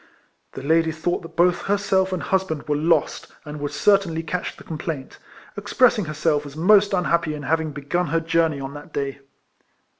The 0.53 0.63
lady 0.63 0.91
thought 0.91 1.21
that 1.21 1.35
both 1.35 1.61
herself 1.65 2.11
and 2.11 2.23
husband 2.23 2.67
were 2.67 2.75
lost, 2.75 3.27
and 3.45 3.59
would 3.59 3.71
certainly 3.71 4.23
catch 4.23 4.57
the 4.57 4.63
com 4.63 4.79
plaint; 4.79 5.19
expressing 5.55 6.05
herself 6.05 6.43
as 6.47 6.55
most 6.57 6.91
unhappy 6.91 7.35
in 7.35 7.43
having 7.43 7.69
begun 7.71 8.07
her 8.07 8.19
journey 8.19 8.59
on 8.59 8.73
that 8.73 8.93
day. 8.93 9.19